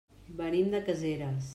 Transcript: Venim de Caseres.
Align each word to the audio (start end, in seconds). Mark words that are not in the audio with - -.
Venim 0.39 0.73
de 0.77 0.81
Caseres. 0.89 1.49